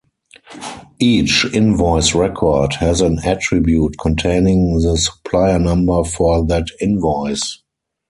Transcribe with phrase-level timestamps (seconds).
[0.97, 7.61] Each invoice record has an attribute containing the supplier number for that invoice.